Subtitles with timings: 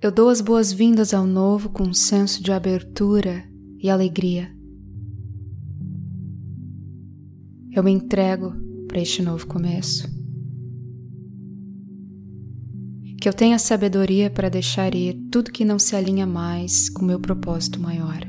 [0.00, 3.44] Eu dou as boas-vindas ao novo com um senso de abertura
[3.82, 4.48] e alegria.
[7.72, 8.54] Eu me entrego
[8.86, 10.08] para este novo começo.
[13.20, 17.18] Que eu tenha sabedoria para deixar ir tudo que não se alinha mais com meu
[17.18, 18.24] propósito maior.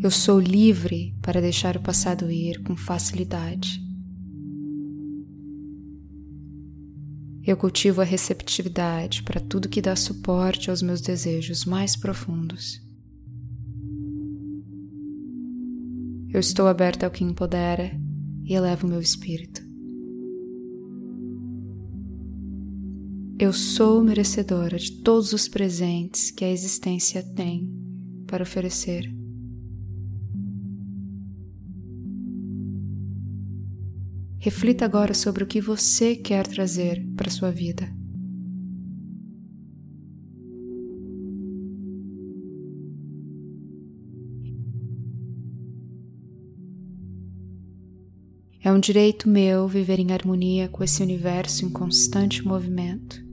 [0.00, 3.82] Eu sou livre para deixar o passado ir com facilidade.
[7.44, 12.80] Eu cultivo a receptividade para tudo que dá suporte aos meus desejos mais profundos.
[16.32, 17.90] Eu estou aberta ao que empodera
[18.44, 19.60] e eleva o meu espírito.
[23.38, 27.68] Eu sou merecedora de todos os presentes que a existência tem
[28.26, 29.21] para oferecer.
[34.44, 37.88] Reflita agora sobre o que você quer trazer para sua vida.
[48.60, 53.24] É um direito meu viver em harmonia com esse universo em constante movimento.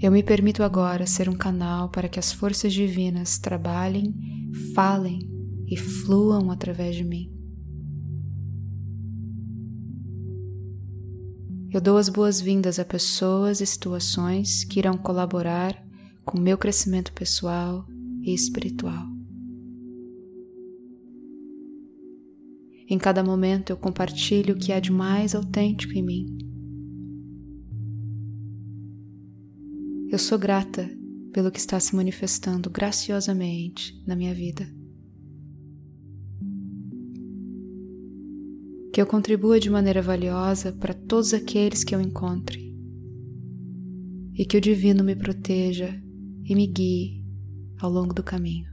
[0.00, 4.14] Eu me permito agora ser um canal para que as forças divinas trabalhem,
[4.74, 5.31] falem
[5.72, 7.32] e fluam através de mim.
[11.70, 15.82] Eu dou as boas-vindas a pessoas e situações que irão colaborar
[16.26, 17.86] com meu crescimento pessoal
[18.20, 19.06] e espiritual.
[22.86, 26.38] Em cada momento eu compartilho o que há de mais autêntico em mim.
[30.10, 30.90] Eu sou grata
[31.32, 34.81] pelo que está se manifestando graciosamente na minha vida.
[38.92, 42.72] Que eu contribua de maneira valiosa para todos aqueles que eu encontre.
[44.34, 45.88] E que o Divino me proteja
[46.44, 47.24] e me guie
[47.80, 48.71] ao longo do caminho.